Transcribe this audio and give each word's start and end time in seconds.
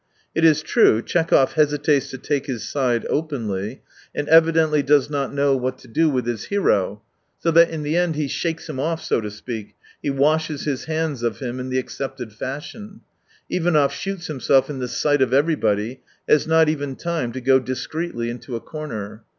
It 0.33 0.43
is 0.43 0.63
true, 0.63 1.03
Tchekhov 1.03 1.51
hesitates 1.53 2.09
to 2.09 2.17
take 2.17 2.47
his 2.47 2.67
side 2.67 3.05
openly, 3.07 3.83
and 4.15 4.27
evidently 4.29 4.81
does 4.81 5.11
not 5.11 5.31
know 5.31 5.55
what 5.55 5.77
to 5.77 5.87
do 5.87 6.05
94 6.05 6.13
with 6.15 6.25
his 6.25 6.45
hero, 6.45 7.03
so 7.37 7.51
that 7.51 7.69
in 7.69 7.83
the 7.83 7.95
end 7.95 8.15
he 8.15 8.27
shakes 8.27 8.67
him 8.67 8.79
off, 8.79 9.03
so 9.03 9.21
to 9.21 9.29
speak, 9.29 9.75
he 10.01 10.09
washes 10.09 10.63
his 10.63 10.87
hatids 10.87 11.21
of 11.21 11.37
him 11.37 11.59
in 11.59 11.69
the 11.69 11.77
accepted 11.77 12.33
fashion: 12.33 13.01
Ivanov 13.47 13.93
shoots 13.93 14.25
himself 14.25 14.71
in 14.71 14.79
the 14.79 14.87
sight 14.87 15.21
of 15.21 15.33
everybody, 15.35 16.01
has 16.27 16.47
not 16.47 16.67
even 16.67 16.95
time 16.95 17.31
to 17.33 17.39
go 17.39 17.59
discreetly 17.59 18.31
into 18.31 18.55
a 18.55 18.59
corner. 18.59 19.21